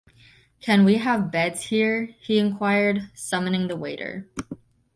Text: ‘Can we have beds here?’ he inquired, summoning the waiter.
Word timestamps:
‘Can 0.61 0.83
we 0.83 0.95
have 0.95 1.31
beds 1.31 1.61
here?’ 1.65 2.09
he 2.21 2.39
inquired, 2.39 3.11
summoning 3.13 3.67
the 3.67 3.75
waiter. 3.75 4.27